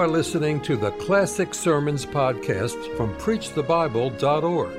[0.00, 4.74] are listening to the Classic Sermons podcast from PreachTheBible.org,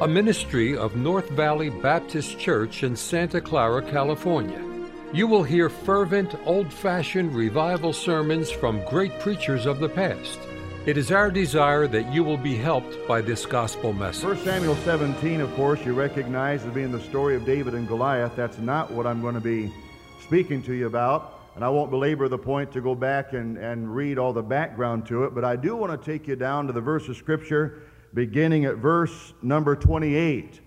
[0.00, 4.60] a ministry of North Valley Baptist Church in Santa Clara, California.
[5.12, 10.40] You will hear fervent, old fashioned revival sermons from great preachers of the past.
[10.86, 14.24] It is our desire that you will be helped by this gospel message.
[14.24, 18.34] 1 Samuel 17, of course, you recognize as being the story of David and Goliath.
[18.34, 19.72] That's not what I'm going to be
[20.20, 21.33] speaking to you about.
[21.54, 25.06] And I won't belabor the point to go back and, and read all the background
[25.06, 27.82] to it, but I do want to take you down to the verse of Scripture
[28.12, 30.60] beginning at verse number 28.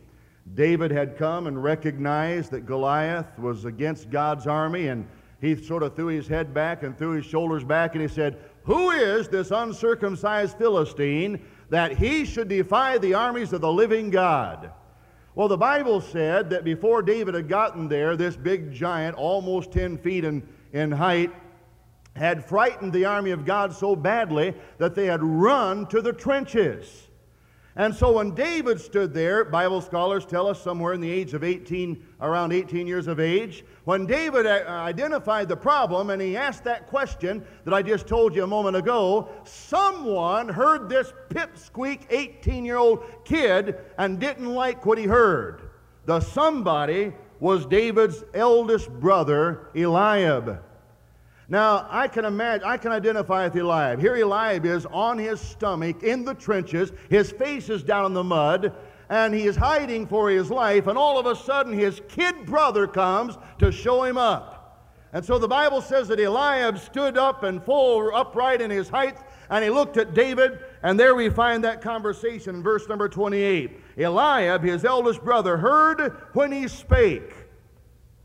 [0.54, 5.06] David had come and recognized that Goliath was against God's army, and
[5.42, 8.38] he sort of threw his head back and threw his shoulders back, and he said,
[8.64, 14.72] Who is this uncircumcised Philistine that he should defy the armies of the living God?
[15.36, 19.98] Well, the Bible said that before David had gotten there, this big giant, almost 10
[19.98, 20.42] feet in
[20.74, 21.32] in height
[22.16, 27.08] had frightened the army of God so badly that they had run to the trenches.
[27.78, 31.44] And so when David stood there, Bible scholars tell us somewhere in the age of
[31.44, 36.64] 18, around 18 years of age, when David uh, identified the problem and he asked
[36.64, 42.66] that question that I just told you a moment ago, someone heard this pipsqueak 18
[42.66, 45.70] year old kid and didn't like what he heard.
[46.06, 50.64] The somebody was David's eldest brother, Eliab.
[51.50, 54.00] Now, I can imagine, I can identify with Eliab.
[54.00, 58.24] Here Eliab is on his stomach in the trenches, his face is down in the
[58.24, 58.74] mud,
[59.10, 62.86] and he is hiding for his life, and all of a sudden his kid brother
[62.86, 64.58] comes to show him up.
[65.14, 69.18] And so the Bible says that Eliab stood up and full upright in his height,
[69.50, 73.80] and he looked at David, and there we find that conversation in verse number 28.
[73.98, 77.34] Eliab, his eldest brother, heard when he spake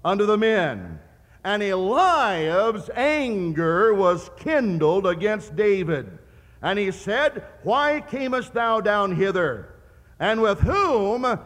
[0.05, 1.01] unto the men.
[1.45, 6.19] And Eliab's anger was kindled against David.
[6.63, 9.75] And he said, Why camest thou down hither?
[10.21, 11.39] And with whom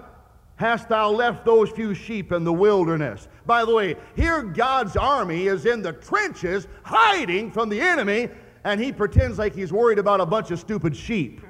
[0.56, 3.28] hast thou left those few sheep in the wilderness?
[3.46, 8.28] By the way, here God's army is in the trenches hiding from the enemy,
[8.64, 11.40] and he pretends like he's worried about a bunch of stupid sheep.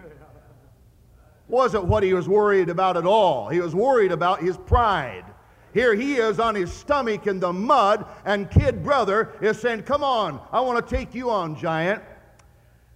[1.48, 3.48] Wasn't what he was worried about at all.
[3.48, 5.24] He was worried about his pride.
[5.72, 10.02] Here he is on his stomach in the mud, and kid brother is saying, Come
[10.02, 12.02] on, I want to take you on, giant.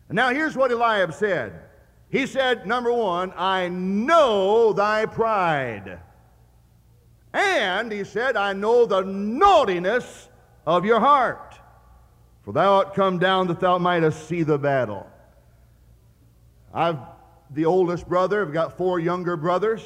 [0.09, 1.61] Now, here's what Eliab said.
[2.09, 6.01] He said, Number one, I know thy pride.
[7.33, 10.29] And he said, I know the naughtiness
[10.67, 11.61] of your heart.
[12.43, 15.07] For thou art come down that thou mightest see the battle.
[16.75, 16.99] I've
[17.53, 19.83] the oldest brother, I've got four younger brothers.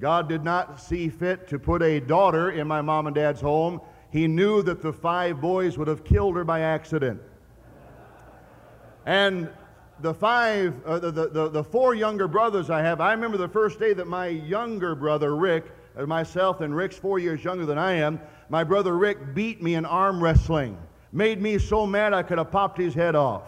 [0.00, 3.80] God did not see fit to put a daughter in my mom and dad's home.
[4.10, 7.20] He knew that the five boys would have killed her by accident.
[9.06, 9.50] And
[10.00, 13.78] the five, uh, the, the, the four younger brothers I have, I remember the first
[13.78, 15.66] day that my younger brother, Rick,
[15.96, 19.74] uh, myself, and Rick's four years younger than I am, my brother Rick beat me
[19.74, 20.78] in arm wrestling.
[21.12, 23.44] Made me so mad I could have popped his head off.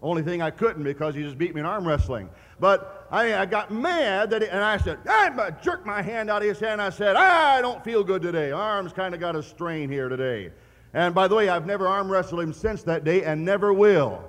[0.00, 2.28] Only thing I couldn't because he just beat me in arm wrestling.
[2.62, 6.48] But I, I got mad that, and I said, I jerked my hand out of
[6.48, 6.80] his hand.
[6.80, 8.52] I said, I don't feel good today.
[8.52, 10.52] Arms kind of got a strain here today.
[10.94, 14.22] And by the way, I've never arm wrestled him since that day and never will.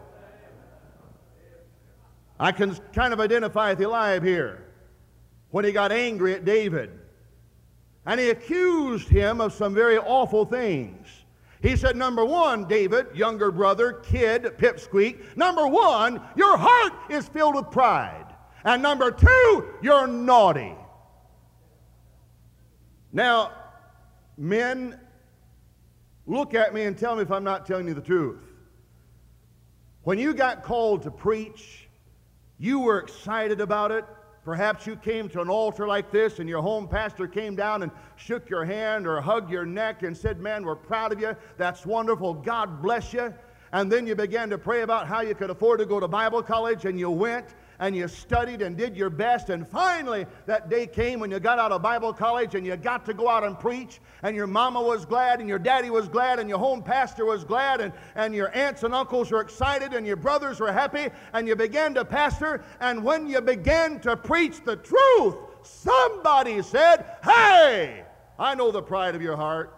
[2.40, 4.66] I can kind of identify with Eliab here
[5.52, 6.90] when he got angry at David.
[8.08, 11.08] And he accused him of some very awful things.
[11.64, 17.56] He said, Number one, David, younger brother, kid, pipsqueak, number one, your heart is filled
[17.56, 18.26] with pride.
[18.66, 20.76] And number two, you're naughty.
[23.14, 23.54] Now,
[24.38, 25.00] men,
[26.26, 28.42] look at me and tell me if I'm not telling you the truth.
[30.04, 31.88] When you got called to preach,
[32.58, 34.04] you were excited about it.
[34.44, 37.92] Perhaps you came to an altar like this and your home pastor came down and
[38.18, 41.36] shook your hand or hugged your neck and said, Man, we're proud of you.
[41.58, 42.34] That's wonderful.
[42.34, 43.34] God bless you.
[43.72, 46.44] And then you began to pray about how you could afford to go to Bible
[46.44, 49.50] college and you went and you studied and did your best.
[49.50, 53.06] And finally, that day came when you got out of Bible college and you got
[53.08, 54.00] to go out and preach.
[54.22, 57.44] And your mama was glad, and your daddy was glad, and your home pastor was
[57.44, 61.10] glad, and, and your aunts and uncles were excited, and your brothers were happy.
[61.34, 62.64] And you began to pastor.
[62.80, 68.06] And when you began to preach the truth, somebody said, Hey,
[68.40, 69.78] I know the pride of your heart.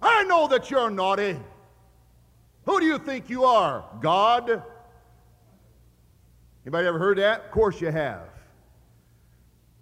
[0.00, 1.36] I know that you're naughty.
[2.64, 3.84] Who do you think you are?
[4.00, 4.62] God?
[6.64, 7.44] Anybody ever heard that?
[7.44, 8.28] Of course you have.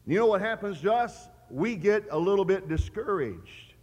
[0.07, 1.29] You know what happens to us?
[1.49, 3.75] We get a little bit discouraged.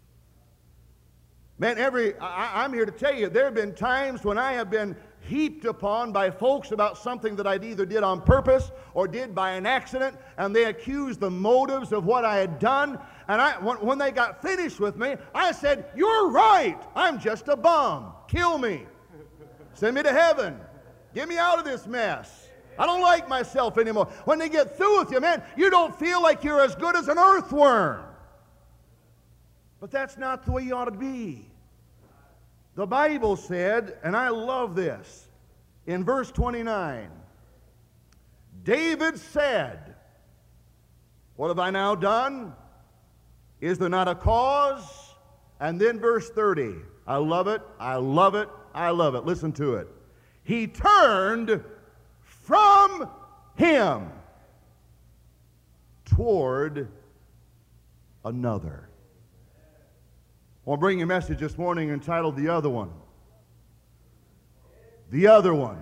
[1.60, 4.69] Man, every I, am here to tell you, there have been times when I have
[4.69, 9.36] been heaped upon by folks about something that I'd either did on purpose or did
[9.36, 12.98] by an accident, and they accused the motives of what I had done.
[13.28, 16.81] And I, when, when they got finished with me, I said, You're right.
[16.96, 18.13] I'm just a bum.
[18.28, 18.86] Kill me.
[19.74, 20.60] Send me to heaven.
[21.13, 22.49] Get me out of this mess.
[22.80, 24.06] I don't like myself anymore.
[24.24, 27.10] When they get through with you, man, you don't feel like you're as good as
[27.10, 28.06] an earthworm.
[29.81, 31.46] But that's not the way you ought to be.
[32.76, 35.28] The Bible said, and I love this,
[35.88, 37.10] in verse 29,
[38.64, 39.96] David said,
[41.36, 42.54] What have I now done?
[43.60, 45.16] Is there not a cause?
[45.60, 46.75] And then verse 30,
[47.06, 49.25] I love it, I love it, I love it.
[49.25, 49.90] Listen to it.
[50.44, 51.62] He turned
[52.50, 53.07] from
[53.57, 54.10] him
[56.04, 56.88] toward
[58.25, 58.90] another.
[60.66, 62.90] I want to bring you a message this morning entitled The Other One.
[65.12, 65.78] The Other One.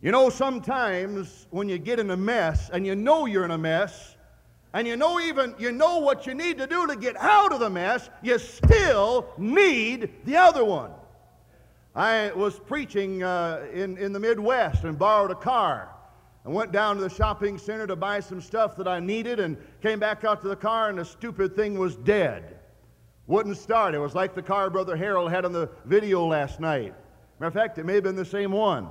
[0.00, 3.58] You know, sometimes when you get in a mess and you know you're in a
[3.58, 4.14] mess,
[4.74, 7.58] and you know even you know what you need to do to get out of
[7.58, 10.92] the mess, you still need the other one.
[11.94, 15.90] I was preaching uh, in, in the Midwest and borrowed a car.
[16.44, 19.56] I went down to the shopping center to buy some stuff that I needed and
[19.80, 22.58] came back out to the car, and the stupid thing was dead.
[23.28, 23.94] Wouldn't start.
[23.94, 26.94] It was like the car Brother Harold had on the video last night.
[27.38, 28.88] Matter of fact, it may have been the same one.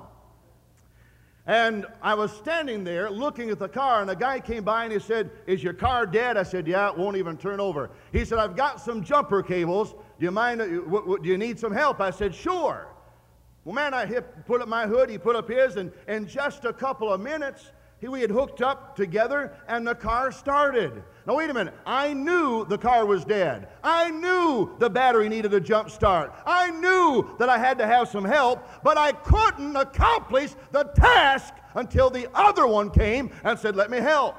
[1.46, 4.94] And I was standing there looking at the car, and a guy came by and
[4.94, 6.38] he said, Is your car dead?
[6.38, 7.92] I said, Yeah, it won't even turn over.
[8.14, 9.92] He said, I've got some jumper cables.
[9.92, 10.62] Do you mind?
[10.62, 12.00] Uh, do you need some help?
[12.00, 12.88] I said, Sure.
[13.66, 16.66] Well, man, I hit, put up my hood, he put up his, and in just
[16.66, 21.02] a couple of minutes, he, we had hooked up together, and the car started.
[21.26, 21.74] Now, wait a minute.
[21.86, 23.70] I knew the car was dead.
[23.82, 26.34] I knew the battery needed a jump start.
[26.46, 31.54] I knew that I had to have some help, but I couldn't accomplish the task
[31.76, 34.36] until the other one came and said, Let me help.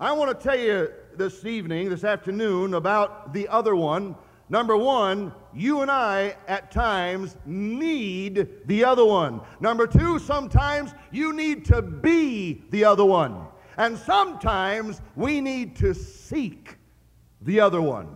[0.00, 4.16] I want to tell you this evening, this afternoon, about the other one
[4.50, 9.40] Number one, you and I at times need the other one.
[9.60, 13.46] Number two, sometimes you need to be the other one.
[13.76, 16.76] And sometimes we need to seek
[17.42, 18.08] the other one.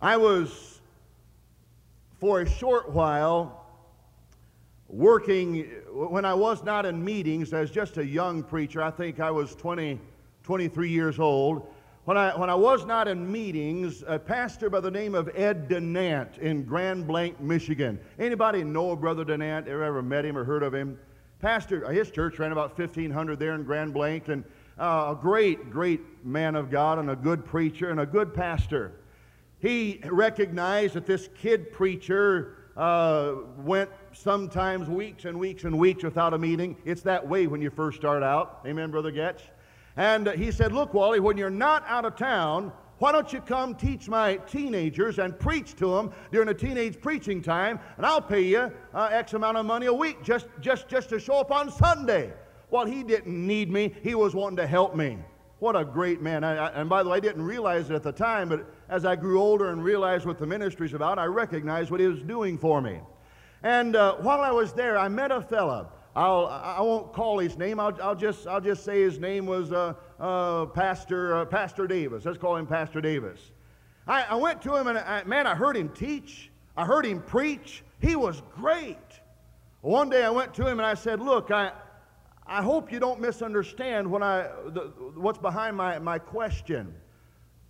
[0.00, 0.80] I was,
[2.18, 3.66] for a short while,
[4.88, 8.82] working when I was not in meetings as just a young preacher.
[8.82, 9.98] I think I was 20,
[10.42, 11.66] 23 years old.
[12.04, 15.68] When I, when I was not in meetings, a pastor by the name of Ed
[15.68, 17.96] Denant in Grand Blanc, Michigan.
[18.18, 19.68] Anybody know Brother Denant?
[19.68, 20.98] Ever, met him or heard of him?
[21.40, 24.42] Pastor, his church ran about 1,500 there in Grand Blanc, and
[24.80, 28.94] uh, a great, great man of God and a good preacher and a good pastor.
[29.60, 36.34] He recognized that this kid preacher uh, went sometimes weeks and weeks and weeks without
[36.34, 36.76] a meeting.
[36.84, 38.62] It's that way when you first start out.
[38.66, 39.38] Amen, Brother Getch?
[39.96, 43.74] And he said, Look, Wally, when you're not out of town, why don't you come
[43.74, 48.42] teach my teenagers and preach to them during the teenage preaching time, and I'll pay
[48.42, 51.70] you uh, X amount of money a week just, just, just to show up on
[51.70, 52.32] Sunday.
[52.70, 55.18] Well, he didn't need me, he was wanting to help me.
[55.58, 56.42] What a great man.
[56.44, 59.04] I, I, and by the way, I didn't realize it at the time, but as
[59.04, 62.56] I grew older and realized what the ministry's about, I recognized what he was doing
[62.56, 63.00] for me.
[63.62, 67.56] And uh, while I was there, I met a fella I'll, I won't call his
[67.56, 67.80] name.
[67.80, 72.26] I'll, I'll, just, I'll just say his name was uh, uh, Pastor, uh, Pastor Davis.
[72.26, 73.40] Let's call him Pastor Davis.
[74.06, 76.50] I, I went to him and, I, man, I heard him teach.
[76.76, 77.82] I heard him preach.
[78.00, 78.98] He was great.
[79.80, 81.72] One day I went to him and I said, Look, I,
[82.46, 86.94] I hope you don't misunderstand when I, the, what's behind my, my question.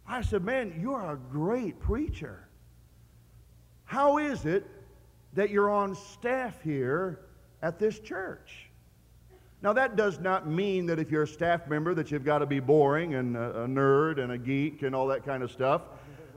[0.08, 2.48] I said, Man, you're a great preacher.
[3.84, 4.66] How is it
[5.34, 7.20] that you're on staff here
[7.62, 8.68] at this church.
[9.62, 12.46] Now, that does not mean that if you're a staff member that you've got to
[12.46, 15.82] be boring and a, a nerd and a geek and all that kind of stuff.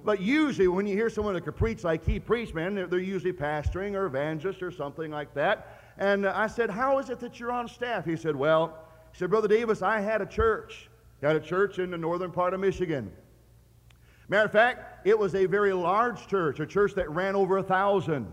[0.03, 2.99] But usually, when you hear someone that can preach like he preached, man, they're, they're
[2.99, 5.81] usually pastoring or evangelist or something like that.
[5.97, 8.05] And I said, How is it that you're on staff?
[8.05, 8.77] He said, Well,
[9.11, 10.89] he said, Brother Davis, I had a church.
[11.23, 13.11] Had a church in the northern part of Michigan.
[14.27, 17.63] Matter of fact, it was a very large church, a church that ran over a
[17.63, 18.31] thousand.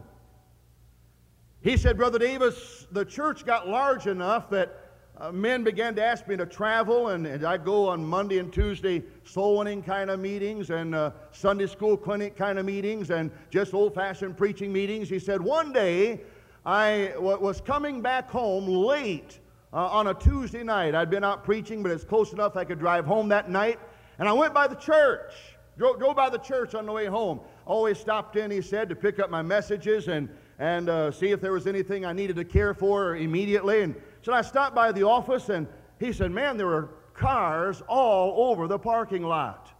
[1.62, 4.80] He said, Brother Davis, the church got large enough that
[5.16, 8.52] uh, men began to ask me to travel, and, and I go on Monday and
[8.52, 13.30] Tuesday soul winning kind of meetings and uh, Sunday school clinic kind of meetings and
[13.50, 15.08] just old fashioned preaching meetings.
[15.08, 16.22] He said, One day
[16.66, 19.38] I w- was coming back home late
[19.72, 20.96] uh, on a Tuesday night.
[20.96, 23.78] I'd been out preaching, but it's close enough I could drive home that night.
[24.18, 25.32] And I went by the church,
[25.78, 27.38] drove, drove by the church on the way home.
[27.66, 30.28] always stopped in, he said, to pick up my messages and,
[30.62, 33.82] and uh, see if there was anything I needed to care for immediately.
[33.82, 35.66] And so I stopped by the office, and
[35.98, 39.72] he said, Man, there were cars all over the parking lot.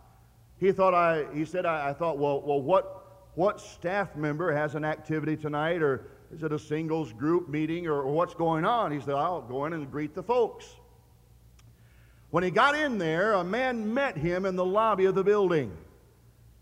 [0.59, 4.75] He thought I, he said, I, I thought, well, well, what, what staff member has
[4.75, 8.91] an activity tonight, or is it a singles group meeting, or, or what's going on?
[8.91, 10.67] He said, I'll go in and greet the folks.
[12.31, 15.77] When he got in there, a man met him in the lobby of the building.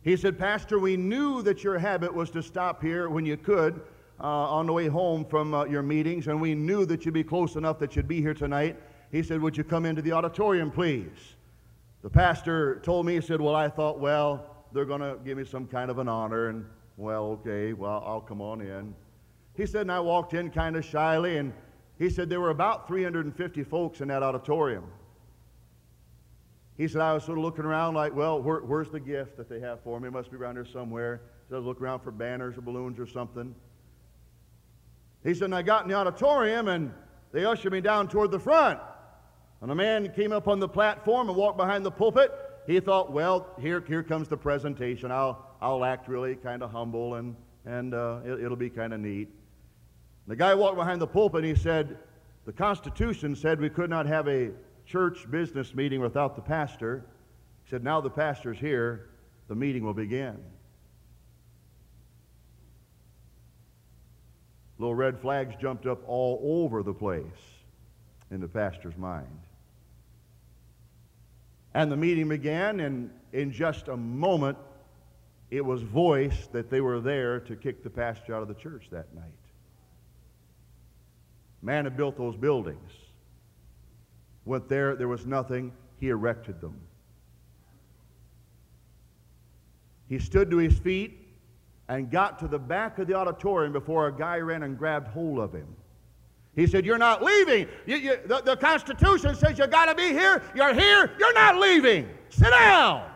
[0.03, 3.81] He said, Pastor, we knew that your habit was to stop here when you could
[4.21, 7.25] uh, on the way home from uh, your meetings, and we knew that you'd be
[7.25, 8.77] close enough that you'd be here tonight.
[9.11, 11.37] He said, Would you come into the auditorium, please?
[12.03, 15.45] The pastor told me, he said, Well, I thought, well, they're going to give me
[15.45, 16.65] some kind of an honor, and
[16.97, 18.95] well, okay, well, I'll come on in.
[19.57, 21.53] He said, and I walked in kind of shyly, and
[21.99, 24.85] he said there were about 350 folks in that auditorium.
[26.77, 29.49] He said, I was sort of looking around like, well, where, where's the gift that
[29.49, 30.09] they have for me?
[30.09, 31.23] It must be around here somewhere.
[31.49, 33.55] So I was looking around for banners or balloons or something.
[35.25, 36.93] He said, and I got in the auditorium and
[37.33, 38.81] they ushered me down toward the front.
[39.61, 42.33] And a man came up on the platform and walked behind the pulpit.
[42.67, 45.11] He thought, well, here, here comes the presentation.
[45.11, 47.37] I'll, I'll act really kind of humble and,
[47.67, 49.29] and uh, it, it'll be kind of neat.
[50.27, 51.99] The guy walked behind the pulpit and he said,
[52.47, 54.51] the Constitution said we could not have a
[54.87, 57.05] church business meeting without the pastor.
[57.65, 59.11] He said, Now the pastor's here,
[59.49, 60.39] the meeting will begin.
[64.81, 67.23] Little red flags jumped up all over the place
[68.31, 69.27] in the pastor's mind.
[71.75, 74.59] And the meeting began, and in just a moment,
[75.51, 78.89] it was voiced that they were there to kick the pastor out of the church
[78.91, 79.25] that night.
[81.63, 82.91] Man had built those buildings
[84.45, 85.73] went there, there was nothing.
[85.99, 86.81] He erected them.
[90.09, 91.20] He stood to his feet
[91.91, 95.41] and got to the back of the auditorium before a guy ran and grabbed hold
[95.41, 95.67] of him.
[96.55, 97.67] He said, You're not leaving.
[97.85, 100.41] You, you, the, the Constitution says you got to be here.
[100.55, 101.11] You're here.
[101.19, 102.09] You're not leaving.
[102.29, 103.11] Sit down.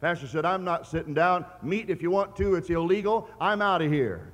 [0.00, 1.46] Pastor said, I'm not sitting down.
[1.62, 2.56] Meet if you want to.
[2.56, 3.28] It's illegal.
[3.40, 4.32] I'm out of here.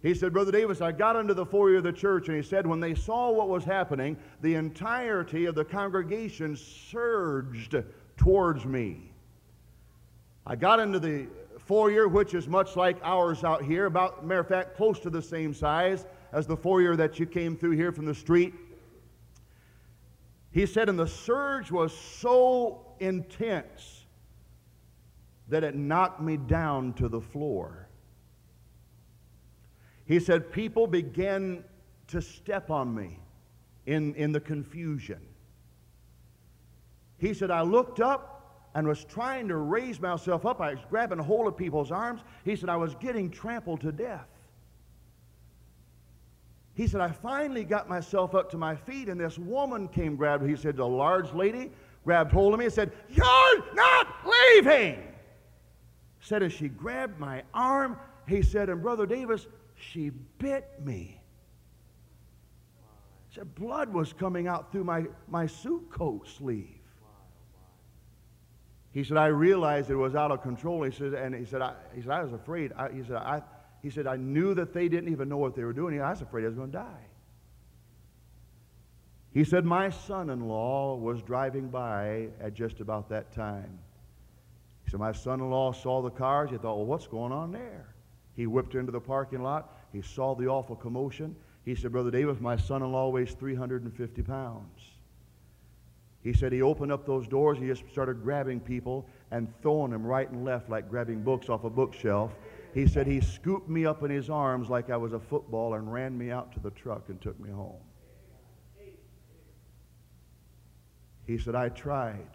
[0.00, 2.66] He said, Brother Davis, I got into the foyer of the church, and he said,
[2.66, 7.74] when they saw what was happening, the entirety of the congregation surged
[8.16, 9.10] towards me.
[10.46, 11.26] I got into the
[11.66, 15.22] foyer, which is much like ours out here, about, matter of fact, close to the
[15.22, 18.54] same size as the foyer that you came through here from the street.
[20.50, 24.04] He said, and the surge was so intense
[25.48, 27.88] that it knocked me down to the floor.
[30.06, 31.64] He said, People began
[32.08, 33.18] to step on me
[33.86, 35.20] in, in the confusion.
[37.18, 38.33] He said, I looked up
[38.74, 40.60] and was trying to raise myself up.
[40.60, 42.22] I was grabbing hold of people's arms.
[42.44, 44.26] He said, I was getting trampled to death.
[46.74, 50.48] He said, I finally got myself up to my feet, and this woman came, grabbed,
[50.48, 51.70] he said, a large lady
[52.04, 55.02] grabbed hold of me and said, You're not leaving.
[56.20, 61.20] Said, as she grabbed my arm, he said, and Brother Davis, she bit me.
[63.34, 66.73] Said blood was coming out through my, my suit coat sleeve.
[68.94, 70.84] He said, I realized it was out of control.
[70.84, 72.72] He said, and he said, I, he said, I was afraid.
[72.78, 73.42] I, he, said, I,
[73.82, 76.00] he said, I knew that they didn't even know what they were doing.
[76.00, 77.06] I was afraid I was going to die.
[79.32, 83.80] He said, My son in law was driving by at just about that time.
[84.84, 86.50] He said, My son in law saw the cars.
[86.50, 87.96] He thought, Well, what's going on there?
[88.36, 89.76] He whipped into the parking lot.
[89.92, 91.34] He saw the awful commotion.
[91.64, 94.93] He said, Brother Davis, my son in law weighs 350 pounds.
[96.24, 97.58] He said he opened up those doors.
[97.58, 101.64] He just started grabbing people and throwing them right and left like grabbing books off
[101.64, 102.34] a bookshelf.
[102.72, 105.92] He said he scooped me up in his arms like I was a football and
[105.92, 107.76] ran me out to the truck and took me home.
[111.26, 112.30] He said, I tried,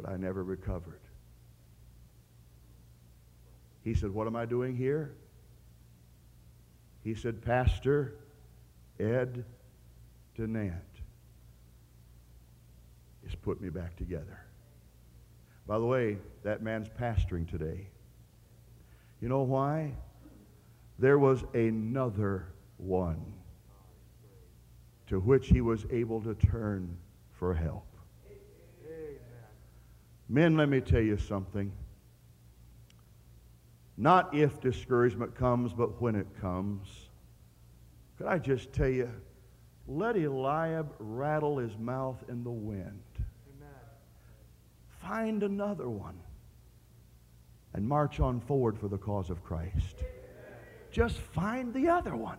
[0.00, 1.00] but I never recovered.
[3.82, 5.14] He said, What am I doing here?
[7.02, 8.14] He said, Pastor
[9.00, 9.44] Ed
[10.36, 10.97] DeNant
[13.28, 14.40] has put me back together.
[15.66, 17.88] By the way, that man's pastoring today.
[19.20, 19.92] You know why?
[20.98, 22.46] There was another
[22.78, 23.34] one
[25.08, 26.96] to which he was able to turn
[27.32, 27.86] for help.
[28.26, 29.18] Amen.
[30.28, 31.70] Men, let me tell you something.
[33.96, 36.88] Not if discouragement comes, but when it comes.
[38.16, 39.10] Could I just tell you,
[39.86, 43.00] let Eliab rattle his mouth in the wind.
[45.08, 46.20] Find another one
[47.72, 50.04] and march on forward for the cause of Christ.
[50.90, 52.36] Just find the other one.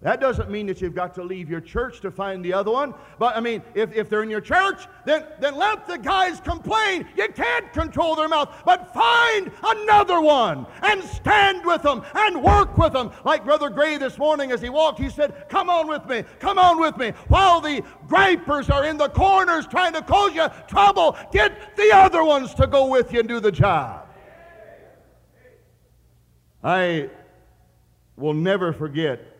[0.00, 2.94] That doesn't mean that you've got to leave your church to find the other one.
[3.18, 7.04] But I mean, if, if they're in your church, then, then let the guys complain.
[7.16, 8.62] You can't control their mouth.
[8.64, 13.10] But find another one and stand with them and work with them.
[13.24, 16.60] Like Brother Gray this morning as he walked, he said, Come on with me, come
[16.60, 17.10] on with me.
[17.26, 22.22] While the gripers are in the corners trying to cause you trouble, get the other
[22.22, 24.06] ones to go with you and do the job.
[26.62, 27.10] I
[28.16, 29.37] will never forget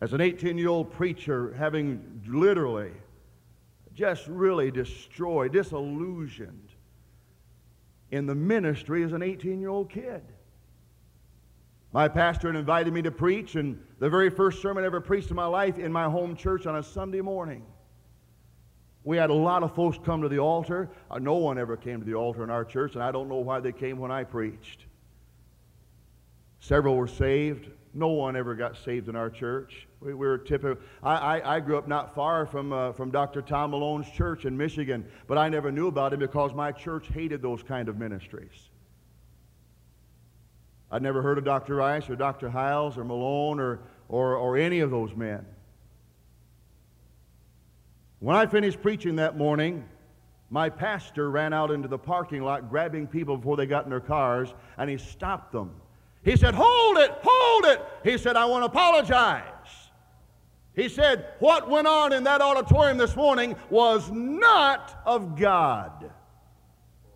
[0.00, 2.92] as an 18 year old preacher, having literally
[3.94, 6.68] just really destroyed, disillusioned
[8.10, 10.22] in the ministry as an 18 year old kid.
[11.92, 15.30] My pastor had invited me to preach, and the very first sermon I ever preached
[15.30, 17.64] in my life in my home church on a Sunday morning.
[19.02, 20.90] We had a lot of folks come to the altar.
[21.10, 23.38] Uh, no one ever came to the altar in our church, and I don't know
[23.38, 24.86] why they came when I preached.
[26.60, 27.70] Several were saved.
[27.92, 29.88] No one ever got saved in our church.
[30.00, 30.82] We, we were typical.
[31.02, 33.42] I, I, I, grew up not far from, uh, from Dr.
[33.42, 37.42] Tom Malone's church in Michigan, but I never knew about him because my church hated
[37.42, 38.70] those kind of ministries.
[40.92, 41.76] I'd never heard of Dr.
[41.76, 42.48] Rice or Dr.
[42.48, 45.44] Hyles or Malone or, or, or any of those men.
[48.20, 49.84] When I finished preaching that morning,
[50.50, 54.00] my pastor ran out into the parking lot grabbing people before they got in their
[54.00, 55.79] cars, and he stopped them.
[56.24, 57.82] He said, Hold it, hold it.
[58.04, 59.44] He said, I want to apologize.
[60.74, 66.10] He said, What went on in that auditorium this morning was not of God.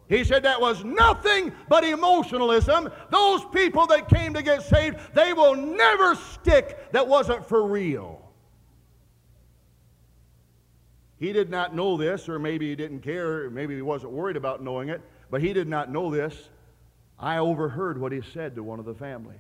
[0.09, 2.91] He said that was nothing but emotionalism.
[3.11, 8.21] Those people that came to get saved, they will never stick that wasn't for real.
[11.19, 14.63] He did not know this, or maybe he didn't care, maybe he wasn't worried about
[14.63, 16.51] knowing it, but he did not know this.
[17.19, 19.39] I overheard what he said to one of the families.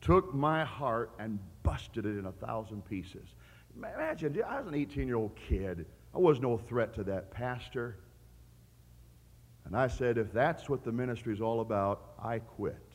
[0.00, 3.28] Took my heart and busted it in a thousand pieces.
[3.76, 5.86] Imagine, I was an 18 year old kid.
[6.14, 7.96] I was no threat to that pastor.
[9.64, 12.88] And I said, if that's what the ministry is all about, I quit.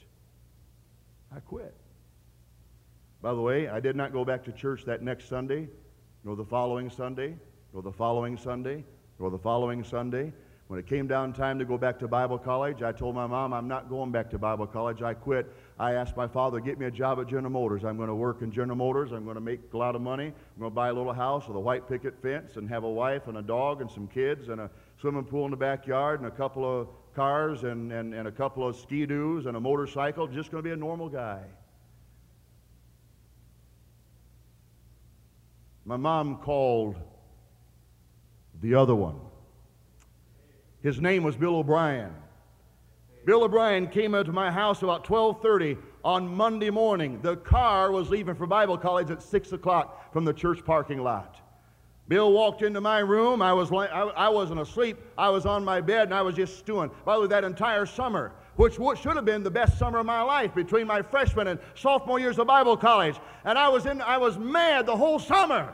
[1.35, 1.75] I quit.
[3.21, 5.69] By the way, I did not go back to church that next Sunday,
[6.23, 7.35] nor the following Sunday,
[7.73, 8.83] nor the following Sunday,
[9.19, 10.33] nor the following Sunday.
[10.73, 13.53] When it came down time to go back to Bible college, I told my mom,
[13.53, 15.03] I'm not going back to Bible college.
[15.03, 15.53] I quit.
[15.77, 17.83] I asked my father, get me a job at General Motors.
[17.85, 19.11] I'm going to work in General Motors.
[19.11, 20.25] I'm going to make a lot of money.
[20.25, 22.89] I'm going to buy a little house with a white picket fence and have a
[22.89, 26.27] wife and a dog and some kids and a swimming pool in the backyard and
[26.27, 30.25] a couple of cars and, and, and a couple of ski-doos and a motorcycle.
[30.25, 31.43] Just going to be a normal guy.
[35.85, 36.95] My mom called
[38.59, 39.19] the other one.
[40.83, 42.13] His name was Bill O'Brien.
[43.25, 47.21] Bill O'Brien came out to my house about 12:30 on Monday morning.
[47.21, 51.39] The car was leaving for Bible college at 6 o'clock from the church parking lot.
[52.09, 53.41] Bill walked into my room.
[53.41, 54.97] I, was, I, I wasn't asleep.
[55.17, 56.91] I was on my bed and I was just stewing.
[57.05, 60.21] By the way, that entire summer, which should have been the best summer of my
[60.21, 63.15] life between my freshman and sophomore years of Bible college.
[63.45, 65.73] And I was, in, I was mad the whole summer.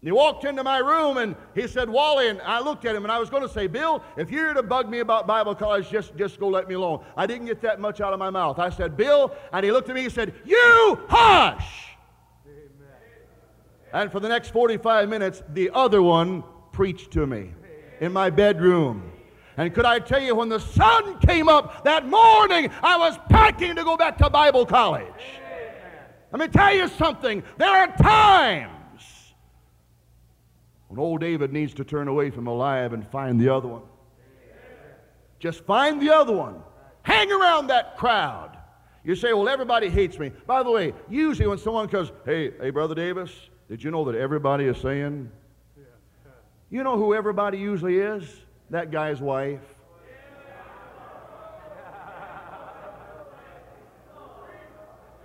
[0.00, 3.04] And he walked into my room and he said, Wally, and I looked at him
[3.04, 5.90] and I was going to say, Bill, if you're to bug me about Bible college,
[5.90, 7.04] just, just go let me alone.
[7.18, 8.58] I didn't get that much out of my mouth.
[8.58, 11.88] I said, Bill, and he looked at me and he said, You hush!
[12.46, 12.62] Amen.
[13.92, 17.52] And for the next 45 minutes, the other one preached to me
[18.00, 19.12] in my bedroom.
[19.58, 23.76] And could I tell you, when the sun came up that morning, I was packing
[23.76, 25.12] to go back to Bible college.
[26.32, 27.42] Let me tell you something.
[27.58, 28.79] There are times
[30.90, 33.82] when old David needs to turn away from Eliab and find the other one.
[35.38, 36.64] Just find the other one.
[37.02, 38.58] Hang around that crowd.
[39.04, 40.32] You say, well, everybody hates me.
[40.48, 43.30] By the way, usually when someone goes, hey, hey, Brother Davis,
[43.68, 45.30] did you know that everybody is saying?
[46.70, 48.24] You know who everybody usually is?
[48.70, 49.60] That guy's wife.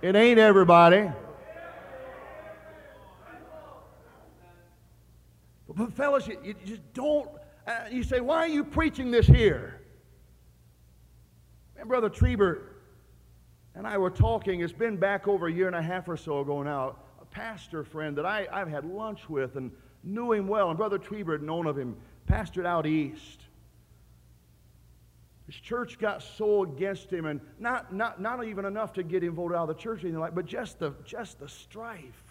[0.00, 1.10] It ain't everybody.
[6.06, 7.28] Fellas, you, just don't.
[7.66, 9.80] Uh, you say, why are you preaching this here?
[11.76, 12.60] And Brother Trieber
[13.74, 16.42] and I were talking, it's been back over a year and a half or so
[16.42, 19.72] ago now, a pastor friend that I, I've had lunch with and
[20.04, 21.96] knew him well, and Brother Trieber had known of him,
[22.30, 23.40] pastored out east.
[25.46, 29.34] His church got so against him, and not, not, not even enough to get him
[29.34, 32.25] voted out of the church or anything like but just the, just the strife.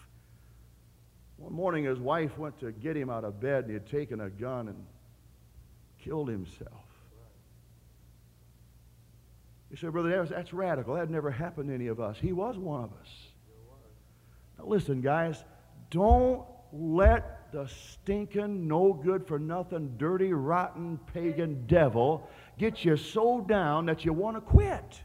[1.36, 4.20] One morning, his wife went to get him out of bed, and he had taken
[4.22, 4.86] a gun and
[6.02, 6.86] killed himself.
[9.70, 10.94] He said, Brother that's radical.
[10.94, 12.16] That never happened to any of us.
[12.18, 13.08] He was one of us.
[14.58, 15.44] Now, listen, guys,
[15.90, 23.40] don't let the stinking, no good for nothing, dirty, rotten, pagan devil get you so
[23.40, 25.02] down that you want to quit.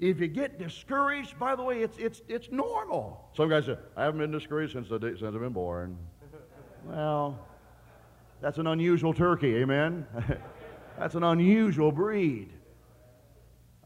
[0.00, 3.28] If you get discouraged, by the way, it's, it's, it's normal.
[3.36, 5.96] Some guys say, I haven't been discouraged since, the day, since I've been born.
[6.84, 7.38] well,
[8.40, 10.06] that's an unusual turkey, amen?
[10.98, 12.50] that's an unusual breed.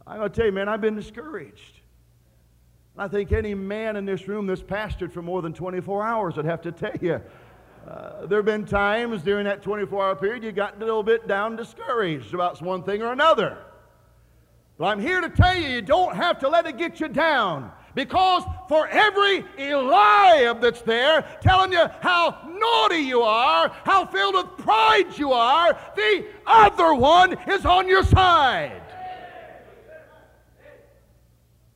[0.06, 1.80] I'm going to tell you, man, I've been discouraged.
[2.96, 6.46] I think any man in this room that's pastored for more than 24 hours would
[6.46, 7.20] have to tell you.
[7.86, 11.28] Uh, there have been times during that 24 hour period you got a little bit
[11.28, 13.58] down discouraged about one thing or another.
[14.78, 17.72] But I'm here to tell you, you don't have to let it get you down.
[17.94, 24.56] Because for every Eliab that's there telling you how naughty you are, how filled with
[24.58, 28.82] pride you are, the other one is on your side.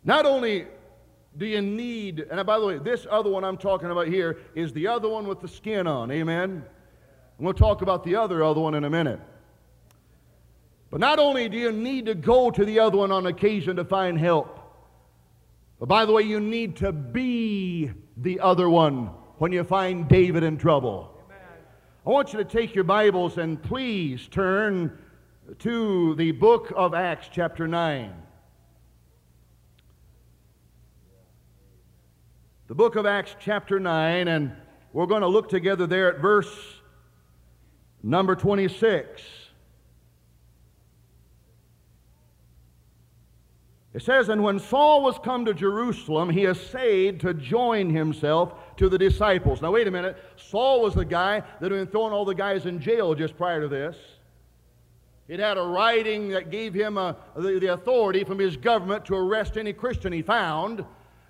[0.05, 0.67] Not only
[1.37, 4.73] do you need, and by the way, this other one I'm talking about here is
[4.73, 6.13] the other one with the skin on.
[6.13, 6.65] Amen?
[7.39, 9.19] we'll talk about the other other one in a minute.
[10.93, 13.85] But not only do you need to go to the other one on occasion to
[13.85, 14.59] find help,
[15.81, 19.07] but by the way, you need to be the other one
[19.39, 21.19] when you find David in trouble.
[21.25, 21.39] Amen.
[22.07, 24.99] I want you to take your Bibles and please turn
[25.61, 28.13] to the book of Acts, chapter 9.
[32.67, 34.53] The book of Acts, chapter 9, and
[34.93, 36.55] we're going to look together there at verse
[38.03, 39.42] number 26.
[43.95, 48.89] It says, And when Saul was come to Jerusalem, he essayed to join himself to
[48.89, 49.61] the disciples.
[49.61, 50.17] Now, wait a minute.
[50.37, 53.61] Saul was the guy that had been throwing all the guys in jail just prior
[53.61, 53.97] to this.
[55.29, 59.15] It had a writing that gave him a, the, the authority from his government to
[59.15, 60.85] arrest any Christian he found.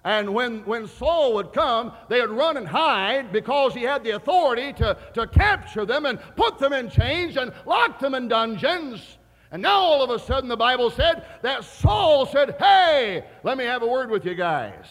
[0.05, 4.11] And when, when Saul would come, they would run and hide because he had the
[4.11, 9.19] authority to, to capture them and put them in chains and lock them in dungeons.
[9.53, 13.65] And now all of a sudden the Bible said that Saul said, Hey, let me
[13.65, 14.87] have a word with you guys.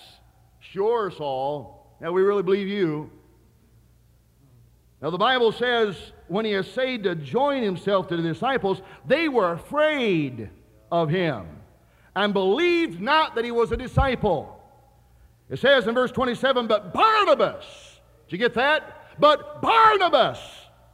[0.60, 1.98] Sure, Saul.
[2.00, 3.10] Now we really believe you.
[5.02, 5.96] Now the Bible says
[6.28, 10.52] when he essayed to join himself to the disciples, they were afraid
[10.92, 11.48] of him
[12.16, 14.62] and believed not that he was a disciple.
[15.50, 17.66] It says in verse 27, but Barnabas,
[18.28, 19.20] did you get that?
[19.20, 20.40] But Barnabas,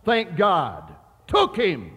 [0.05, 0.95] thank God,
[1.27, 1.96] took him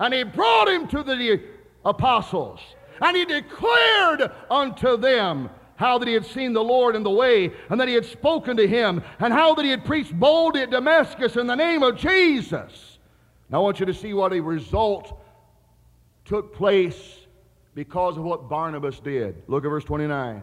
[0.00, 1.42] and he brought him to the
[1.84, 2.60] apostles.
[3.00, 7.52] And he declared unto them how that he had seen the Lord in the way,
[7.68, 10.70] and that he had spoken to him, and how that he had preached boldly at
[10.70, 12.98] Damascus in the name of Jesus.
[13.50, 15.20] Now I want you to see what a result
[16.24, 17.18] took place
[17.74, 19.42] because of what Barnabas did.
[19.46, 20.42] Look at verse 29.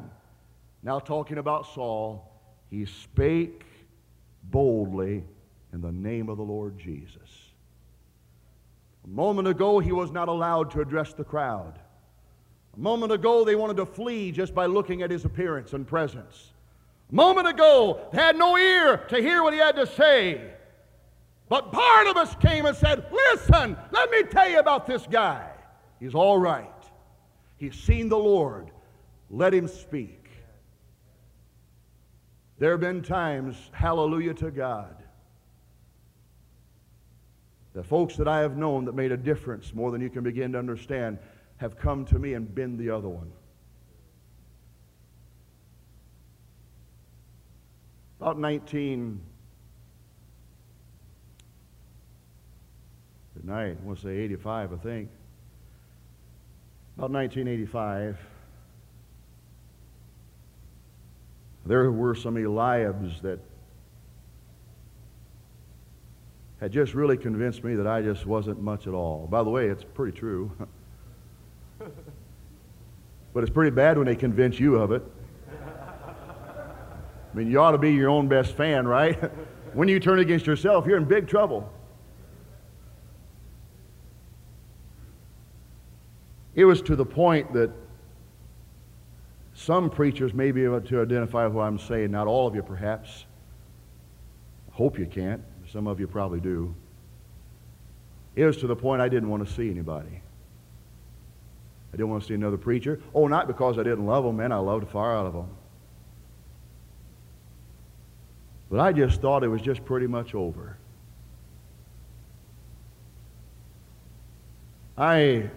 [0.84, 2.32] Now, talking about Saul,
[2.70, 3.64] he spake
[4.44, 5.24] boldly
[5.74, 7.18] in the name of the Lord Jesus.
[9.04, 11.80] A moment ago, he was not allowed to address the crowd.
[12.76, 16.54] A moment ago, they wanted to flee just by looking at his appearance and presence.
[17.12, 20.42] A moment ago, they had no ear to hear what he had to say.
[21.50, 25.52] But Barnabas came and said, Listen, let me tell you about this guy.
[26.00, 26.70] He's all right.
[27.58, 28.72] He's seen the Lord.
[29.30, 30.30] Let him speak.
[32.58, 35.03] There have been times, hallelujah to God,
[37.74, 40.52] the folks that I have known that made a difference more than you can begin
[40.52, 41.18] to understand
[41.58, 43.32] have come to me and been the other one.
[48.22, 49.20] About 19,
[53.34, 55.10] good night, I want to say 85, I think.
[56.98, 58.20] About 1985,
[61.66, 63.40] there were some Eliabs that
[66.64, 69.28] had just really convinced me that I just wasn't much at all.
[69.30, 70.50] By the way, it's pretty true.
[71.78, 75.04] but it's pretty bad when they convince you of it.
[75.52, 79.20] I mean, you ought to be your own best fan, right?
[79.74, 81.70] when you turn against yourself, you're in big trouble.
[86.56, 87.72] It was to the point that
[89.54, 93.26] some preachers may be able to identify what I'm saying, not all of you perhaps.
[94.72, 95.44] Hope you can't.
[95.74, 96.76] Some of you probably do.
[98.36, 100.22] It was to the point I didn't want to see anybody.
[101.92, 103.02] I didn't want to see another preacher.
[103.16, 104.52] Oh, not because I didn't love them, man.
[104.52, 105.50] I loved the fire out of them.
[108.70, 110.78] But I just thought it was just pretty much over.
[114.96, 115.50] I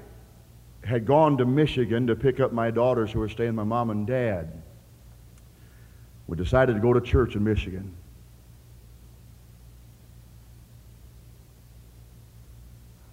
[0.82, 3.90] had gone to Michigan to pick up my daughters who were staying with my mom
[3.90, 4.62] and dad.
[6.26, 7.94] We decided to go to church in Michigan.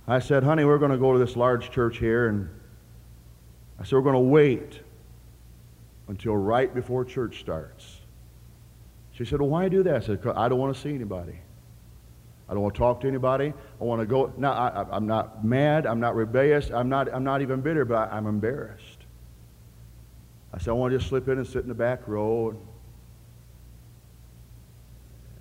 [0.08, 2.28] I said, honey, we're going to go to this large church here.
[2.28, 2.50] And
[3.80, 4.82] I said, we're going to wait
[6.08, 8.02] until right before church starts.
[9.14, 9.96] She said, well, why do that?
[9.96, 11.40] I said, I don't want to see anybody.
[12.50, 13.54] I don't want to talk to anybody.
[13.80, 14.34] I want to go.
[14.38, 15.86] Now, I, am not mad.
[15.86, 16.70] I'm not rebellious.
[16.72, 19.06] I'm not, I'm not even bitter, but I, am embarrassed.
[20.54, 22.56] I said, I want to just slip in and sit in the back row.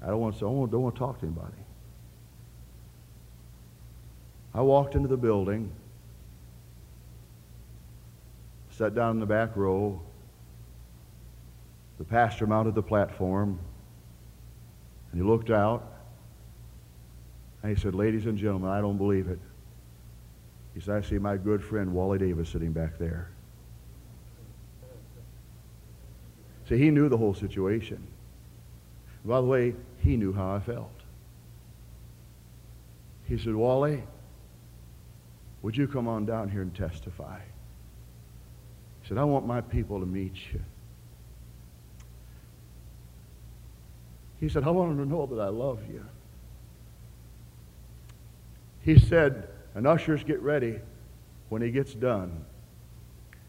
[0.03, 1.62] I don't want to, I don't want to talk to anybody.
[4.55, 5.73] I walked into the building,
[8.71, 10.01] sat down in the back row.
[11.99, 13.59] The pastor mounted the platform,
[15.11, 15.91] and he looked out,
[17.62, 19.38] and he said, Ladies and gentlemen, I don't believe it.
[20.75, 23.31] He said, I see my good friend Wally Davis sitting back there.
[26.69, 28.07] See, he knew the whole situation.
[29.25, 30.91] By the way, he knew how I felt.
[33.27, 34.03] He said, Wally,
[35.62, 37.38] would you come on down here and testify?
[39.01, 40.61] He said, I want my people to meet you.
[44.40, 46.05] He said, I want them to know that I love you.
[48.81, 50.81] He said, and ushers get ready
[51.48, 52.44] when he gets done.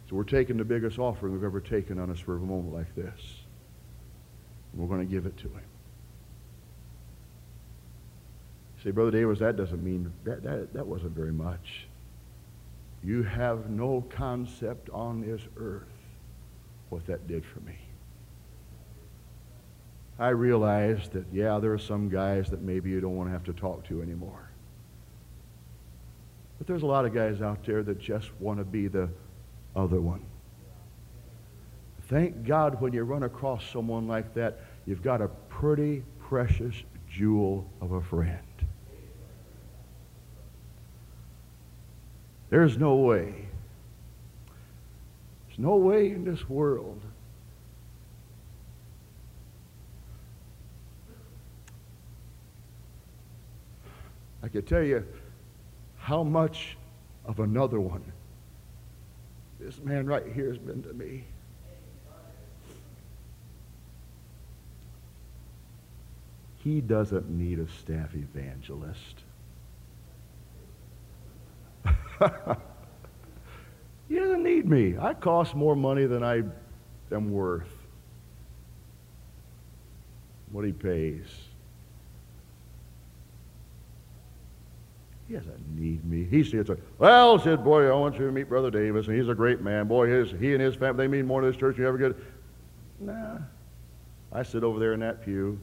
[0.08, 2.96] So we're taking the biggest offering we've ever taken on us for a moment like
[2.96, 3.20] this.
[4.72, 5.62] And we're going to give it to him.
[8.78, 11.88] You say, Brother Davis, that doesn't mean, that, that, that wasn't very much.
[13.04, 15.88] You have no concept on this earth
[16.90, 17.78] what that did for me.
[20.20, 23.44] I realized that, yeah, there are some guys that maybe you don't want to have
[23.46, 24.50] to talk to anymore.
[26.60, 29.10] But there's a lot of guys out there that just want to be the
[29.76, 30.24] other one.
[32.08, 36.76] Thank God when you run across someone like that, you've got a pretty precious
[37.10, 38.40] jewel of a friend.
[42.54, 43.34] There's no way.
[45.48, 47.02] There's no way in this world
[54.44, 55.04] I could tell you
[55.98, 56.78] how much
[57.26, 58.04] of another one
[59.60, 61.24] this man right here has been to me.
[66.58, 69.23] He doesn't need a staff evangelist.
[74.10, 74.96] he doesn't need me.
[75.00, 76.44] I cost more money than I
[77.12, 77.70] am worth.
[80.52, 81.26] What he pays.
[85.28, 86.26] He doesn't need me.
[86.26, 89.34] He says, well, said, boy, I want you to meet Brother Davis, and he's a
[89.34, 89.88] great man.
[89.88, 91.98] Boy, his, he and his family, they mean more to this church than you ever
[91.98, 92.16] get.
[93.00, 93.38] Nah.
[94.32, 95.60] I sit over there in that pew.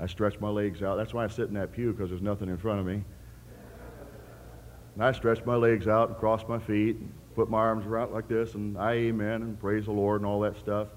[0.00, 0.96] I stretch my legs out.
[0.96, 3.02] That's why I sit in that pew, because there's nothing in front of me.
[4.96, 8.12] And I stretch my legs out and cross my feet and put my arms around
[8.12, 10.88] like this and I amen and praise the Lord and all that stuff.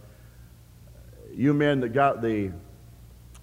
[1.34, 2.52] You men that got the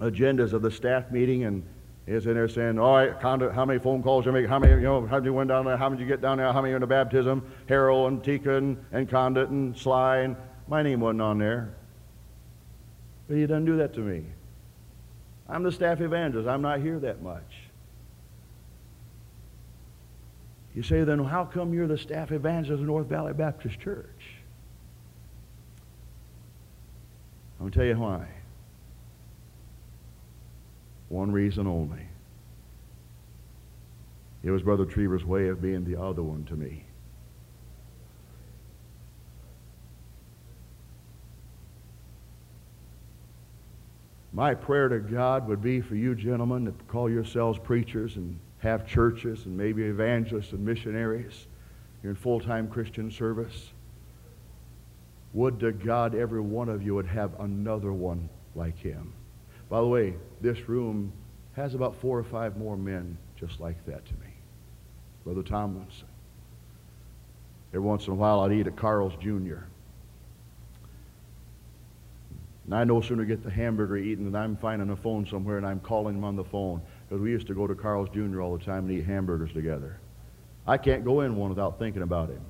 [0.00, 1.62] agendas of the staff meeting and
[2.06, 4.80] is in there saying, all right, how many phone calls you make, how many, you
[4.80, 6.72] know, how many you went down there, how many you get down there, how many
[6.72, 10.36] in the baptism, Harold and Tika and, and Condit and Sly, and
[10.68, 11.74] my name wasn't on there.
[13.28, 14.24] But he doesn't do that to me.
[15.48, 16.48] I'm the staff evangelist.
[16.48, 17.65] I'm not here that much.
[20.76, 24.34] You say, then how come you're the staff evangelist of North Valley Baptist Church?
[27.64, 28.28] To tell you why.
[31.08, 32.06] One reason only.
[34.42, 36.84] It was Brother Trieber's way of being the other one to me.
[44.34, 48.86] My prayer to God would be for you gentlemen that call yourselves preachers and have
[48.86, 51.46] churches and maybe evangelists and missionaries.
[52.02, 53.70] You're in full-time Christian service.
[55.32, 59.12] Would to God every one of you would have another one like him.
[59.68, 61.12] By the way, this room
[61.54, 64.28] has about four or five more men just like that to me.
[65.24, 66.06] Brother Tomlinson.
[67.70, 69.64] Every once in a while I'd eat at Carl's Jr.
[72.64, 75.66] And I no sooner get the hamburger eaten than I'm finding a phone somewhere and
[75.66, 78.40] I'm calling him on the phone because we used to go to Carl's Jr.
[78.40, 80.00] all the time and eat hamburgers together.
[80.66, 82.40] I can't go in one without thinking about him.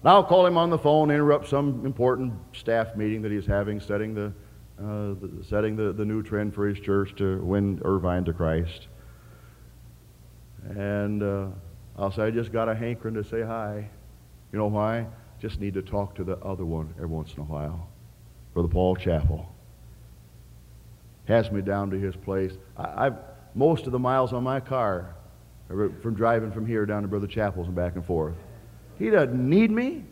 [0.00, 3.80] And I'll call him on the phone, interrupt some important staff meeting that he's having,
[3.80, 4.32] studying the
[4.80, 8.88] uh, the, setting the, the new trend for his church to win Irvine to Christ.
[10.70, 11.48] And uh,
[11.98, 13.90] I'll say, I just got a hankering to say hi.
[14.52, 15.06] You know why?
[15.38, 17.88] Just need to talk to the other one every once in a while.
[18.54, 19.54] Brother Paul Chappell.
[21.26, 22.52] Has me down to his place.
[22.78, 23.14] I, I've
[23.54, 25.14] most of the miles on my car
[25.68, 28.34] from driving from here down to Brother Chappell's and back and forth.
[28.98, 30.04] He doesn't need me.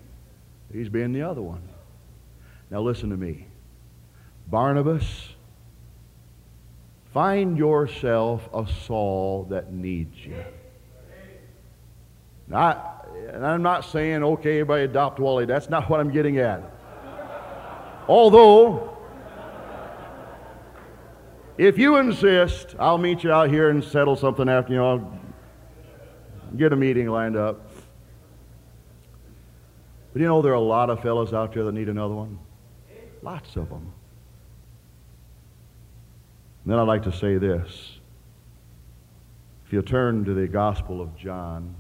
[0.73, 1.63] He's being the other one.
[2.71, 3.47] Now listen to me.
[4.47, 5.31] Barnabas,
[7.13, 10.43] find yourself a Saul that needs you.
[12.47, 15.45] Not, and I'm not saying, okay, everybody adopt Wally.
[15.45, 16.63] That's not what I'm getting at.
[18.09, 18.98] Although,
[21.59, 26.57] if you insist, I'll meet you out here and settle something after, you know, I'll
[26.57, 27.69] get a meeting lined up.
[30.13, 32.39] But you know, there are a lot of fellows out there that need another one.
[33.23, 33.93] Lots of them.
[36.63, 37.99] And then I'd like to say this.
[39.67, 41.75] If you turn to the Gospel of John,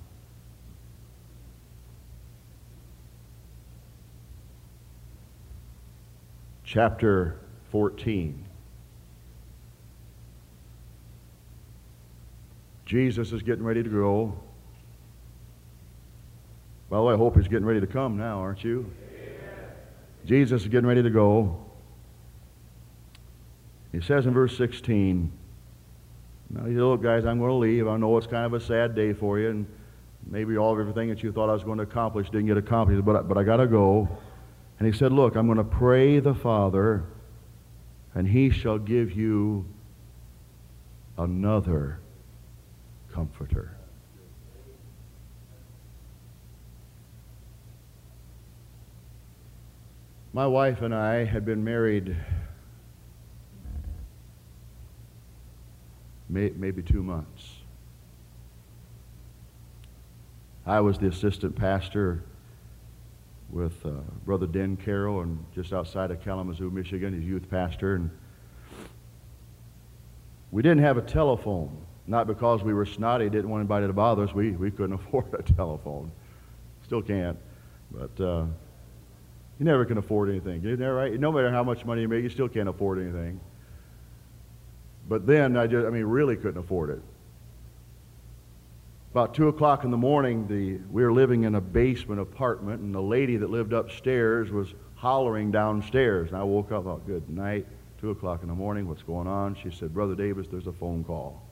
[6.64, 7.38] chapter
[7.70, 8.47] 14.
[12.88, 14.32] Jesus is getting ready to go.
[16.88, 18.90] Way, I hope he's getting ready to come now, aren't you?
[19.12, 19.70] Amen.
[20.24, 21.66] Jesus is getting ready to go.
[23.92, 25.30] He says in verse 16,
[26.48, 27.86] Now, you look, guys, I'm going to leave.
[27.86, 29.66] I know it's kind of a sad day for you, and
[30.26, 33.04] maybe all of everything that you thought I was going to accomplish didn't get accomplished,
[33.04, 34.08] but, but I got to go.
[34.78, 37.04] And he said, Look, I'm going to pray the Father,
[38.14, 39.66] and he shall give you
[41.18, 42.00] another
[43.18, 43.76] comforter.
[50.32, 52.14] My wife and I had been married
[56.28, 57.54] maybe two months.
[60.64, 62.22] I was the assistant pastor
[63.50, 67.18] with uh, Brother Den Carroll and just outside of Kalamazoo, Michigan.
[67.18, 67.96] He's youth pastor.
[67.96, 68.10] And
[70.52, 71.76] we didn't have a telephone,
[72.08, 74.34] not because we were snotty, didn't want anybody to bother us.
[74.34, 76.10] We, we couldn't afford a telephone.
[76.84, 77.38] Still can't.
[77.90, 78.46] But uh,
[79.58, 80.64] you never can afford anything.
[80.64, 81.18] Isn't that right?
[81.18, 83.40] No matter how much money you make, you still can't afford anything.
[85.08, 87.02] But then I just, I mean, really couldn't afford it.
[89.10, 92.94] About 2 o'clock in the morning, the, we were living in a basement apartment, and
[92.94, 96.28] the lady that lived upstairs was hollering downstairs.
[96.28, 97.66] And I woke up, thought, good night,
[98.00, 99.56] 2 o'clock in the morning, what's going on?
[99.62, 101.47] She said, Brother Davis, there's a phone call.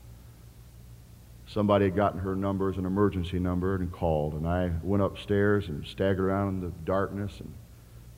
[1.47, 4.33] Somebody had gotten her number as an emergency number and called.
[4.33, 7.53] And I went upstairs and staggered around in the darkness and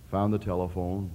[0.09, 1.11] found the telephone.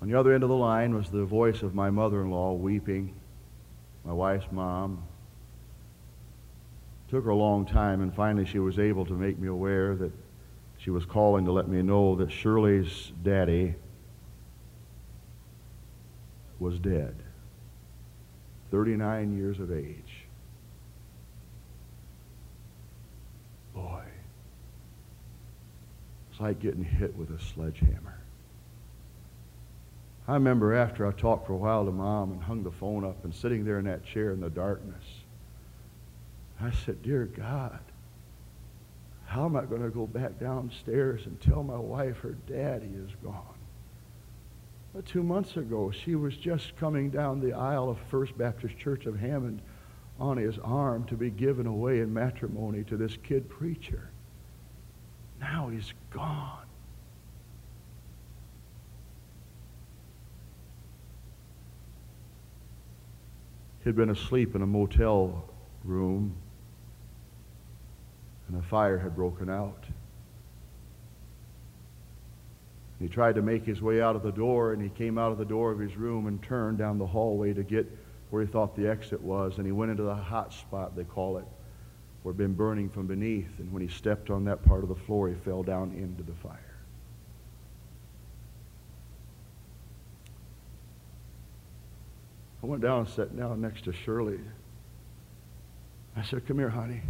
[0.00, 2.52] On the other end of the line was the voice of my mother in law
[2.52, 3.14] weeping,
[4.04, 5.02] my wife's mom.
[7.06, 9.96] It Took her a long time, and finally she was able to make me aware
[9.96, 10.12] that
[10.78, 13.74] she was calling to let me know that Shirley's daddy
[16.58, 17.16] was dead.
[18.72, 20.24] 39 years of age.
[23.74, 24.02] Boy,
[26.30, 28.18] it's like getting hit with a sledgehammer.
[30.26, 33.24] I remember after I talked for a while to mom and hung the phone up
[33.24, 35.04] and sitting there in that chair in the darkness,
[36.60, 37.80] I said, Dear God,
[39.24, 43.10] how am I going to go back downstairs and tell my wife her daddy is
[43.22, 43.58] gone?
[44.94, 49.06] But two months ago, she was just coming down the aisle of First Baptist Church
[49.06, 49.62] of Hammond
[50.20, 54.11] on his arm to be given away in matrimony to this kid preacher.
[55.42, 56.64] Now he's gone.
[63.84, 65.44] He'd been asleep in a motel
[65.84, 66.36] room
[68.46, 69.84] and a fire had broken out.
[73.00, 75.38] He tried to make his way out of the door, and he came out of
[75.38, 77.90] the door of his room and turned down the hallway to get
[78.30, 81.38] where he thought the exit was, and he went into the hot spot, they call
[81.38, 81.44] it,
[82.30, 85.28] had been burning from beneath, and when he stepped on that part of the floor,
[85.28, 86.58] he fell down into the fire.
[92.62, 94.38] I went down and sat down next to Shirley.
[96.16, 97.02] I said, Come here, honey.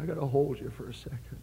[0.00, 1.38] I got to hold you for a second.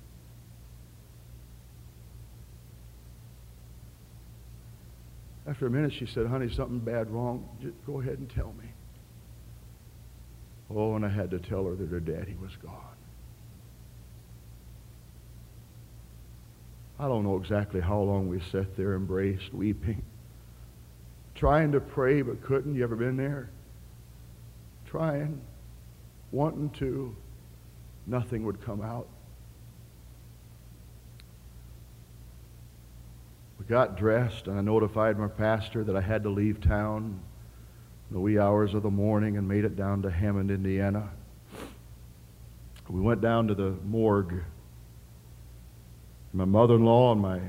[5.48, 7.48] After a minute, she said, Honey, something bad wrong.
[7.62, 8.71] Just go ahead and tell me.
[10.76, 12.78] Oh, and I had to tell her that her daddy was gone.
[17.00, 20.04] I don't know exactly how long we sat there embraced, weeping,
[21.34, 22.76] trying to pray but couldn't.
[22.76, 23.50] You ever been there?
[24.86, 25.42] Trying,
[26.32, 27.16] wanting to,
[28.06, 29.08] nothing would come out.
[33.58, 37.20] We got dressed, and I notified my pastor that I had to leave town
[38.12, 41.10] the wee hours of the morning and made it down to Hammond, Indiana.
[42.90, 44.44] We went down to the morgue
[46.34, 47.42] my mother-in-law and my,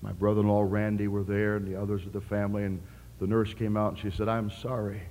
[0.00, 2.80] my brother-in-law Randy were there and the others of the family, and
[3.18, 5.02] the nurse came out and she said, I'm sorry.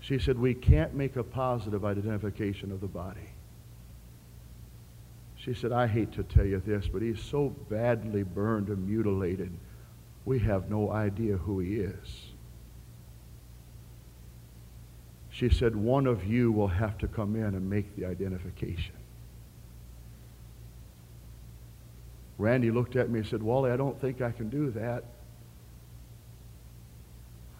[0.00, 3.30] She said, we can't make a positive identification of the body.
[5.36, 9.50] She said, I hate to tell you this, but he's so badly burned and mutilated,
[10.26, 12.29] we have no idea who he is.
[15.40, 18.94] She said, one of you will have to come in and make the identification.
[22.36, 25.02] Randy looked at me and said, Wally, I don't think I can do that.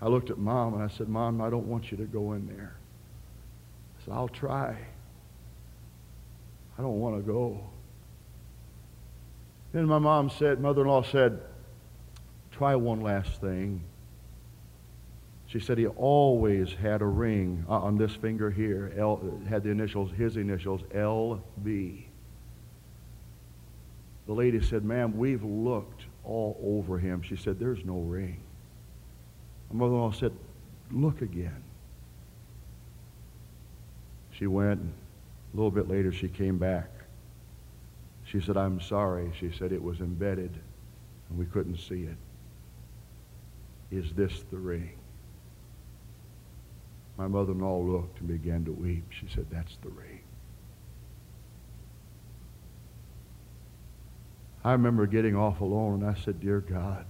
[0.03, 2.47] I looked at Mom and I said, Mom, I don't want you to go in
[2.49, 2.77] there.
[3.99, 4.77] I said, I'll try.
[6.79, 7.65] I don't want to go.
[9.73, 11.41] Then my mom said, mother-in-law said,
[12.51, 13.85] try one last thing.
[15.51, 19.71] She said he always had a ring uh, on this finger here, L, had the
[19.71, 22.05] initials, his initials, LB.
[24.27, 27.21] The lady said, Ma'am, we've looked all over him.
[27.23, 28.41] She said, There's no ring.
[29.73, 30.31] My mother in law said,
[30.93, 31.65] Look again.
[34.31, 34.81] She went.
[34.81, 36.91] A little bit later, she came back.
[38.23, 39.33] She said, I'm sorry.
[39.41, 40.53] She said, It was embedded
[41.29, 42.17] and we couldn't see it.
[43.91, 45.00] Is this the ring?
[47.21, 49.05] My mother in law looked and began to weep.
[49.11, 50.21] She said, That's the ring.
[54.65, 57.05] I remember getting off alone and I said, Dear God,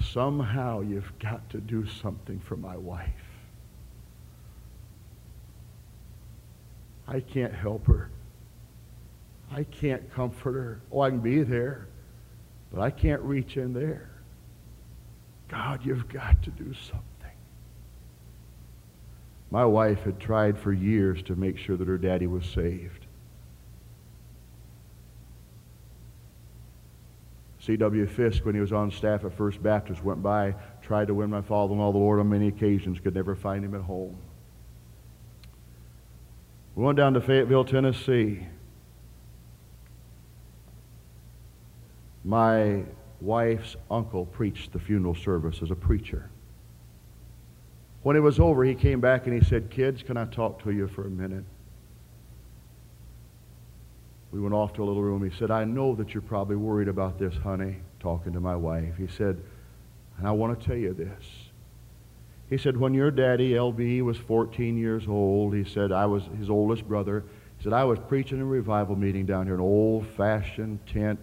[0.00, 3.10] somehow you've got to do something for my wife.
[7.06, 8.10] I can't help her.
[9.52, 10.80] I can't comfort her.
[10.90, 11.88] Oh, I can be there,
[12.72, 14.08] but I can't reach in there.
[15.48, 17.09] God, you've got to do something.
[19.50, 23.06] My wife had tried for years to make sure that her daddy was saved.
[27.58, 28.06] C.W.
[28.06, 31.42] Fisk, when he was on staff at First Baptist, went by, tried to win my
[31.42, 34.16] father-in-law, the Lord, on many occasions, could never find him at home.
[36.74, 38.46] We went down to Fayetteville, Tennessee.
[42.24, 42.84] My
[43.20, 46.30] wife's uncle preached the funeral service as a preacher.
[48.02, 50.70] When it was over, he came back and he said, Kids, can I talk to
[50.70, 51.44] you for a minute?
[54.32, 55.28] we went off to a little room.
[55.28, 58.96] He said, I know that you're probably worried about this, honey, talking to my wife.
[58.96, 59.40] He said,
[60.18, 61.24] and I want to tell you this.
[62.48, 66.50] He said, when your daddy, LB, was 14 years old, he said, I was his
[66.50, 67.24] oldest brother.
[67.58, 71.18] He said, I was preaching a revival meeting down here, an old-fashioned tent,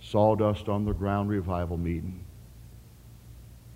[0.00, 2.23] sawdust on the ground revival meeting.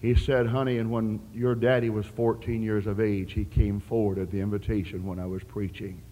[0.00, 4.18] He said, honey, and when your daddy was 14 years of age, he came forward
[4.18, 6.02] at the invitation when I was preaching.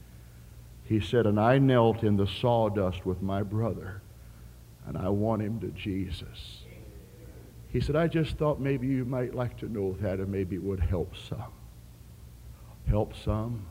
[0.85, 4.03] He said, And I knelt in the sawdust with my brother,
[4.87, 6.63] and I won him to Jesus.
[7.69, 10.63] He said, I just thought maybe you might like to know that, and maybe it
[10.63, 11.53] would help some.
[12.89, 13.67] Help some?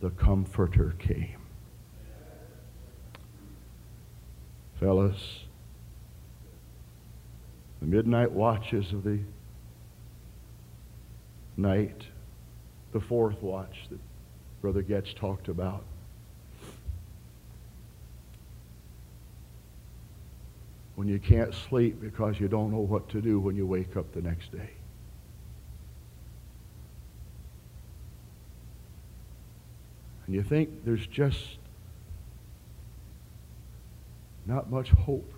[0.00, 1.40] The Comforter came.
[4.78, 5.44] Fellas,
[7.80, 9.20] the midnight watches of the
[11.56, 12.02] night,
[12.92, 13.98] the fourth watch that
[14.60, 15.84] Brother Getz talked about.
[20.96, 24.12] When you can't sleep because you don't know what to do when you wake up
[24.12, 24.70] the next day.
[30.26, 31.58] And you think there's just
[34.44, 35.32] not much hope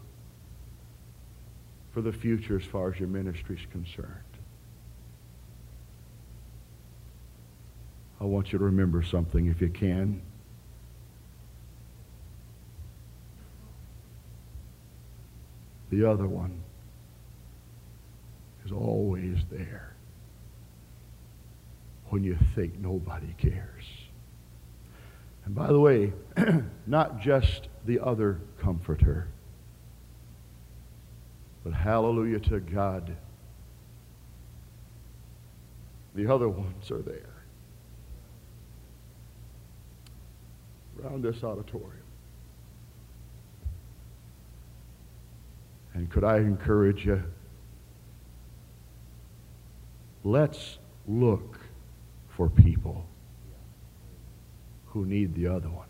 [2.01, 4.09] for the future as far as your ministry is concerned.
[8.19, 10.23] I want you to remember something if you can.
[15.91, 16.63] The other one
[18.65, 19.95] is always there
[22.09, 23.85] when you think nobody cares.
[25.45, 26.15] And by the way,
[26.87, 29.29] not just the other comforter,
[31.65, 33.17] but hallelujah to God,
[36.15, 37.41] the other ones are there.
[41.03, 41.97] around this auditorium.
[45.95, 47.23] And could I encourage you?
[50.23, 51.59] Let's look
[52.29, 53.05] for people
[54.87, 55.87] who need the other one.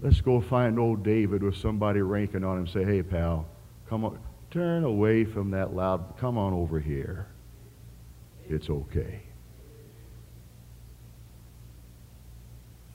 [0.00, 3.46] Let's go find old David with somebody ranking on him say, hey, pal,
[3.90, 4.18] come on.
[4.52, 6.16] Turn away from that loud.
[6.18, 7.26] Come on over here.
[8.48, 9.20] It's okay.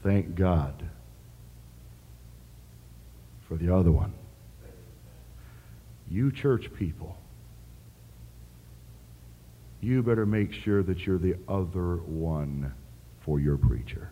[0.03, 0.83] Thank God
[3.47, 4.13] for the other one.
[6.09, 7.17] You church people,
[9.81, 12.73] you better make sure that you're the other one
[13.21, 14.11] for your preacher.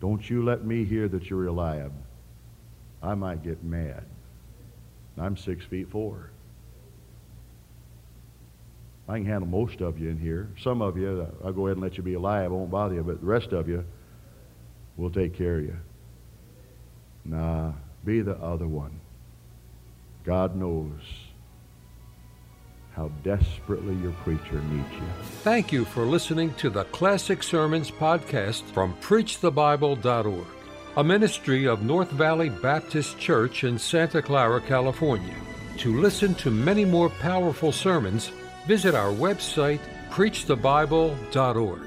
[0.00, 1.92] Don't you let me hear that you're Eliab.
[3.02, 4.04] I might get mad.
[5.18, 6.30] I'm six feet four.
[9.08, 10.50] I can handle most of you in here.
[10.60, 12.46] Some of you, I'll go ahead and let you be alive.
[12.46, 13.02] I won't bother you.
[13.02, 13.84] But the rest of you,
[14.96, 15.76] we'll take care of you.
[17.24, 17.72] Nah,
[18.04, 19.00] be the other one.
[20.24, 21.00] God knows
[22.94, 25.06] how desperately your preacher needs you.
[25.42, 30.46] Thank you for listening to the Classic Sermons podcast from PreachTheBible.org,
[30.96, 35.34] a ministry of North Valley Baptist Church in Santa Clara, California.
[35.78, 38.32] To listen to many more powerful sermons,
[38.66, 39.80] visit our website,
[40.10, 41.85] preachthebible.org.